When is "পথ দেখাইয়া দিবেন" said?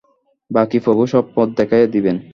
1.35-2.15